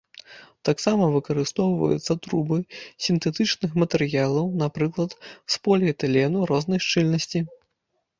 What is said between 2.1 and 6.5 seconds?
трубы з сінтэтычных матэрыялаў, напрыклад, з поліэтылену